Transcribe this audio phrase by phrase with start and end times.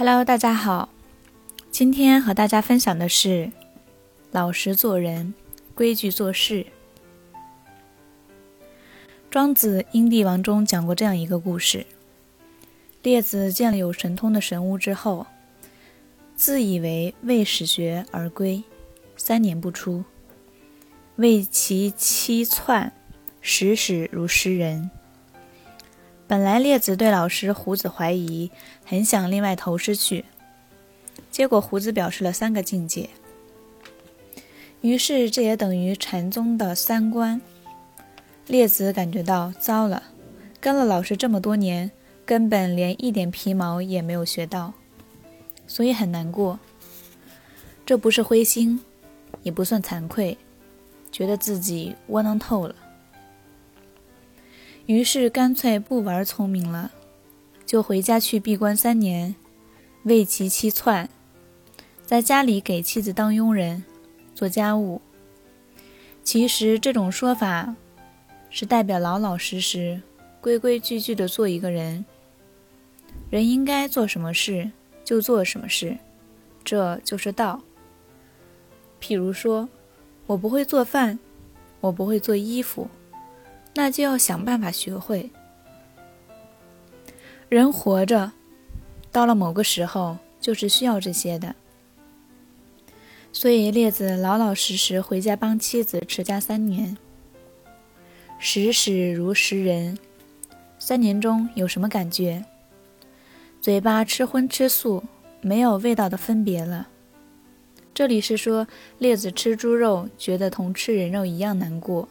[0.00, 0.88] Hello，大家好，
[1.70, 3.52] 今天和大家分享的是
[4.30, 5.34] 老实做人，
[5.74, 6.64] 规矩做事。
[9.30, 11.84] 庄子《殷帝王》中讲过这样一个故事：
[13.02, 15.26] 列子见了有神通的神巫之后，
[16.34, 18.64] 自以为未始学而归，
[19.18, 20.02] 三年不出，
[21.16, 22.90] 为其妻篡，
[23.42, 24.90] 时始如诗人。
[26.30, 28.52] 本来列子对老师胡子怀疑，
[28.84, 30.24] 很想另外投师去，
[31.28, 33.10] 结果胡子表示了三个境界。
[34.80, 37.40] 于是这也等于禅宗的三观。
[38.46, 40.04] 列子感觉到糟了，
[40.60, 41.90] 跟了老师这么多年，
[42.24, 44.72] 根本连一点皮毛也没有学到，
[45.66, 46.60] 所以很难过。
[47.84, 48.80] 这不是灰心，
[49.42, 50.38] 也不算惭愧，
[51.10, 52.74] 觉得自己窝囊透了。
[54.86, 56.90] 于是干脆不玩聪明了，
[57.64, 59.34] 就回家去闭关三年，
[60.02, 61.08] 为其妻篡，
[62.04, 63.84] 在家里给妻子当佣人，
[64.34, 65.00] 做家务。
[66.24, 67.74] 其实这种说法
[68.50, 70.02] 是代表老老实实、
[70.40, 72.04] 规规矩矩的做一个人。
[73.30, 74.70] 人应该做什么事
[75.04, 75.96] 就做什么事，
[76.64, 77.62] 这就是道。
[79.00, 79.68] 譬如说，
[80.26, 81.18] 我不会做饭，
[81.80, 82.88] 我不会做衣服。
[83.74, 85.30] 那就要想办法学会。
[87.48, 88.32] 人活着，
[89.10, 91.54] 到了某个时候，就是需要这些的。
[93.32, 96.96] 所以列子老老实实回家帮妻子持家三年，
[98.38, 99.98] 时时如时人。
[100.78, 102.44] 三年中有什么感觉？
[103.60, 105.04] 嘴巴吃荤吃素，
[105.40, 106.88] 没有味道的分别了。
[107.92, 108.66] 这里是说
[108.98, 112.08] 列子吃猪肉，觉得同吃人肉一样难过。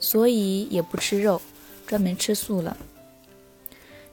[0.00, 1.40] 所以也不吃肉，
[1.86, 2.76] 专门吃素了。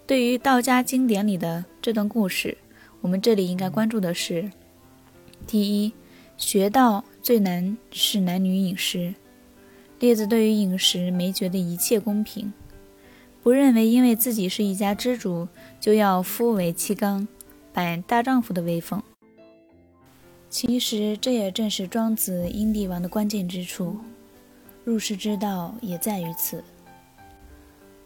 [0.06, 2.58] 对于道家经典里的这段故事，
[3.02, 4.52] 我们这里应该关注的是：
[5.48, 5.92] 第一，
[6.38, 9.16] 学道最难是男女饮食。
[10.00, 12.54] 列子对于饮食没觉得一切公平，
[13.42, 15.48] 不认为因为自己是一家之主，
[15.80, 17.28] 就要夫为妻纲，
[17.74, 19.02] 摆大丈夫的威风。
[20.50, 23.98] 其实这也正是庄子殷帝王的关键之处。
[24.88, 26.64] 入世之道也在于此。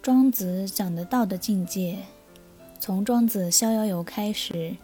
[0.02, 2.00] 庄子讲的道的境界，
[2.80, 4.76] 从庄子《逍遥游》开始，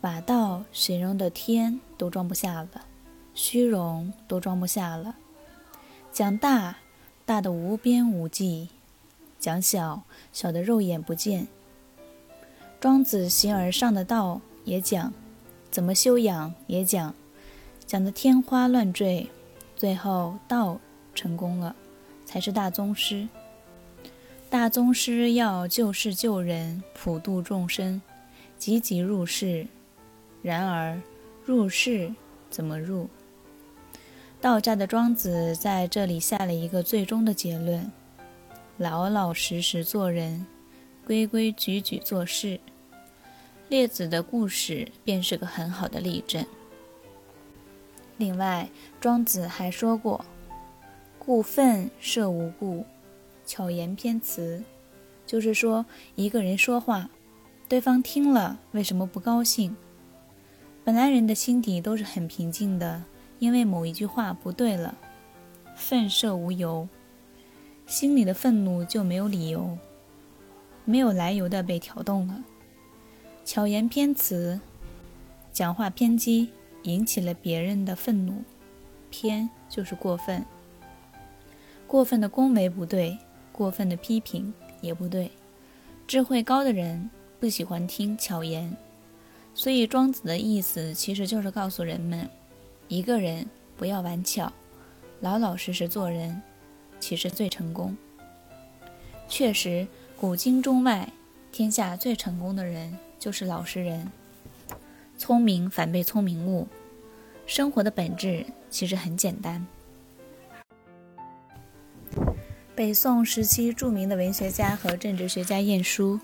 [0.00, 2.70] 把道形容的天都装不下了，
[3.34, 5.14] 虚荣都装不下了。
[6.10, 6.78] 讲大，
[7.26, 8.68] 大的无边无际；
[9.38, 11.46] 讲小，小的肉眼不见。
[12.80, 15.12] 庄子形而上的道也讲，
[15.70, 17.14] 怎么修养也讲，
[17.84, 19.28] 讲的天花乱坠，
[19.76, 20.80] 最后道。
[21.14, 21.74] 成功了，
[22.24, 23.28] 才是大宗师。
[24.50, 28.00] 大宗师要救世救人，普度众生，
[28.58, 29.66] 积极入世。
[30.42, 31.00] 然而，
[31.44, 32.14] 入世
[32.50, 33.08] 怎么入？
[34.40, 37.90] 道家的庄子在这里下了一个最终的结论：
[38.76, 40.44] 老老实实做人，
[41.06, 42.58] 规规矩矩做事。
[43.68, 46.44] 列子的故事便是个很好的例证。
[48.18, 48.68] 另外，
[49.00, 50.22] 庄子还说过。
[51.24, 52.84] 故愤设无故，
[53.46, 54.60] 巧言偏辞，
[55.24, 57.08] 就是说一个人说话，
[57.68, 59.76] 对方听了为什么不高兴？
[60.82, 63.04] 本来人的心底都是很平静的，
[63.38, 64.98] 因为某一句话不对了，
[65.76, 66.88] 愤设无由，
[67.86, 69.78] 心里的愤怒就没有理由，
[70.84, 72.42] 没有来由的被挑动了。
[73.44, 74.60] 巧言偏辞，
[75.52, 76.48] 讲话偏激，
[76.82, 78.42] 引起了别人的愤怒，
[79.08, 80.44] 偏就是过分。
[81.92, 83.18] 过分的恭维不对，
[83.52, 85.30] 过分的批评也不对。
[86.06, 88.74] 智慧高的人不喜欢听巧言，
[89.52, 92.26] 所以庄子的意思其实就是告诉人们：
[92.88, 94.50] 一个人不要玩巧，
[95.20, 96.40] 老老实实做人，
[96.98, 97.94] 其实最成功。
[99.28, 99.86] 确实，
[100.18, 101.06] 古今中外，
[101.52, 104.10] 天下最成功的人就是老实人。
[105.18, 106.66] 聪明反被聪明误。
[107.44, 109.66] 生活的本质其实很简单。
[112.74, 116.18] 北宋时期著名的文学家和政治学家晏殊，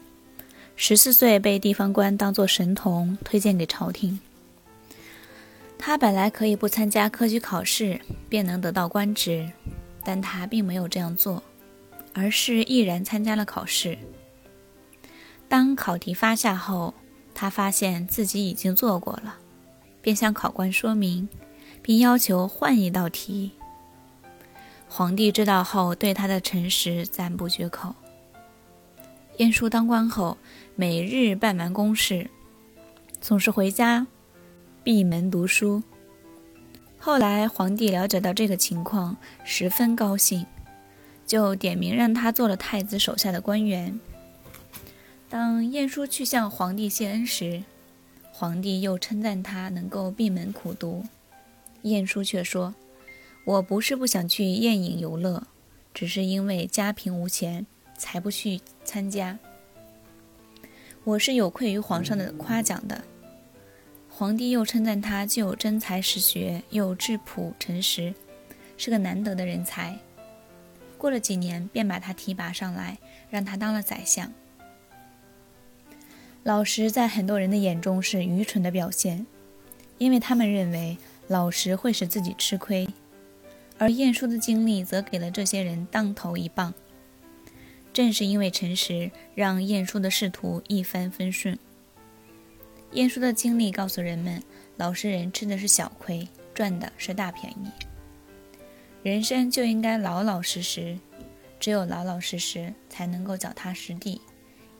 [0.76, 4.18] 十四岁被地方官当作神童推荐给朝廷。
[5.76, 8.00] 他本来可以不参加科举考试
[8.30, 9.50] 便能得到官职，
[10.02, 11.42] 但他并没有这样做，
[12.14, 13.98] 而是毅然参加了考试。
[15.50, 16.94] 当考题发下后，
[17.34, 19.36] 他发现自己已经做过了，
[20.00, 21.28] 便向考官说明，
[21.82, 23.50] 并要求换一道题。
[24.88, 27.94] 皇帝知道后，对他的诚实赞不绝口。
[29.36, 30.36] 晏殊当官后，
[30.74, 32.28] 每日办完公事，
[33.20, 34.06] 总是回家
[34.82, 35.82] 闭门读书。
[36.98, 40.44] 后来皇帝了解到这个情况，十分高兴，
[41.24, 44.00] 就点名让他做了太子手下的官员。
[45.28, 47.62] 当晏殊去向皇帝谢恩时，
[48.32, 51.04] 皇帝又称赞他能够闭门苦读。
[51.82, 52.74] 晏殊却说
[53.48, 55.46] ：“我不是不想去宴饮游乐，
[55.94, 57.64] 只是因为家贫无钱，
[57.96, 59.38] 才不去参加。
[61.02, 63.02] 我是有愧于皇上的夸奖的。”
[64.10, 68.12] 皇帝又称赞他既有真才实学，又质朴诚实，
[68.76, 69.98] 是个难得的人才。
[70.98, 72.98] 过了几年，便把他提拔上来，
[73.30, 74.30] 让他当了宰相。
[76.42, 79.26] 老实在很多人的眼中是愚蠢的表现，
[79.96, 80.98] 因为他们认为。
[81.30, 82.88] 老实会使自己吃亏，
[83.78, 86.74] 而晏殊的经历则给了这些人当头一棒。
[87.92, 91.58] 正是因为诚实，让晏殊的仕途一帆风顺。
[92.92, 94.42] 晏殊的经历告诉人们，
[94.76, 97.70] 老实人吃的是小亏，赚的是大便宜。
[99.02, 100.98] 人生就应该老老实实，
[101.60, 104.20] 只有老老实实，才能够脚踏实地，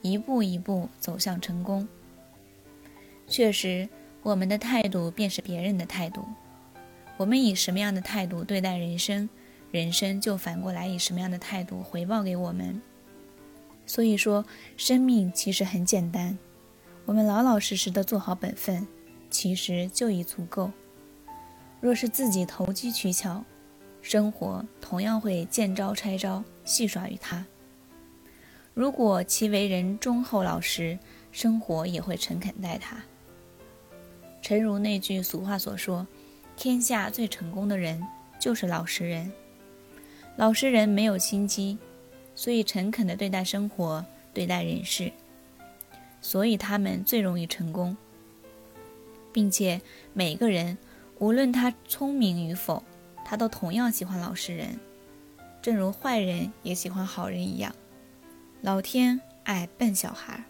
[0.01, 1.87] 一步一步走向成功。
[3.27, 3.87] 确实。
[4.21, 6.25] 我们的态度便是别人的态度。
[7.19, 9.29] 我们以什么样的态度对待人生，
[9.71, 12.81] 人生就反过来以什么样的态度回报给我们。
[13.85, 14.45] 所以说，
[14.77, 16.37] 生命其实很简单，
[17.03, 18.87] 我们老老实实的做好本分，
[19.29, 20.71] 其实就已足够。
[21.81, 23.43] 若是自己投机取巧，
[24.01, 27.45] 生活同样会见招拆招，戏耍于他。
[28.73, 30.97] 如果其为人忠厚老实，
[31.33, 32.95] 生活也会诚恳待他。
[34.41, 36.07] 诚如那句俗话所说
[36.59, 38.05] ：“天下最成功的人
[38.37, 39.31] 就是老实人。
[40.35, 41.77] 老实人没有心机，
[42.35, 45.09] 所以诚恳地对待生活，对待人事，
[46.19, 47.95] 所以他们最容易成功。
[49.31, 49.79] 并且
[50.11, 50.77] 每个人，
[51.19, 52.83] 无论他聪明与否，
[53.23, 54.77] 他都同样喜欢老实人，
[55.61, 57.73] 正如坏人也喜欢好人一样。
[58.59, 60.43] 老天爱笨小孩。”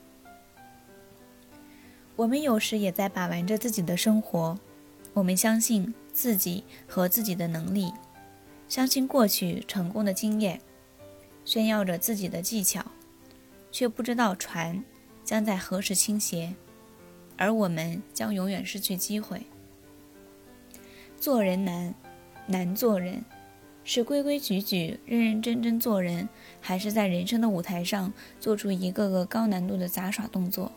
[2.18, 4.58] 我们有时也在把玩着自己的生活，
[5.20, 7.92] 我们相信自己和自己的能力，
[8.70, 10.62] 相信过去成功的经验，
[11.44, 12.82] 炫耀着自己的技巧，
[13.70, 14.82] 却不知道船
[15.26, 16.56] 将在何时倾斜，
[17.36, 19.46] 而我们将永远失去机会。
[21.18, 21.94] 做人难，
[22.48, 23.22] 难做人，
[23.84, 26.30] 是规规矩矩、认认真真做人，
[26.62, 30.72] 还是在人生的舞台上做出一个个高难度的杂耍动作？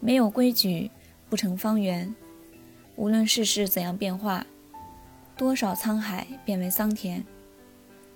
[0.00, 0.90] 没有规矩，
[1.28, 2.14] 不成方圆。
[2.96, 4.46] 无论世事怎样变化，
[5.36, 7.24] 多少沧海变为桑田，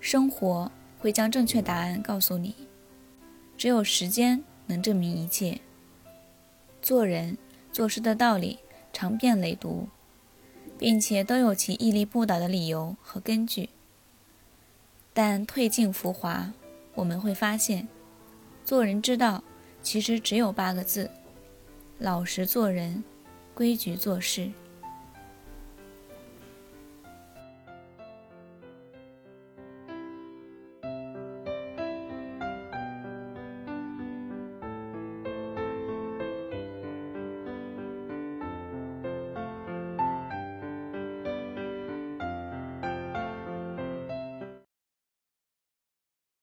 [0.00, 2.54] 生活会将正确答案告诉你。
[3.58, 5.60] 只有时间能证明一切。
[6.80, 7.36] 做人
[7.70, 8.58] 做事的道理
[8.90, 9.86] 常遍累读，
[10.78, 13.68] 并且都有其屹立不倒的理由和根据。
[15.12, 16.50] 但褪尽浮华，
[16.94, 17.86] 我们会发现，
[18.64, 19.44] 做人之道
[19.82, 21.10] 其实只有八个字。
[21.98, 23.04] 老实做人，
[23.54, 24.50] 规矩做事。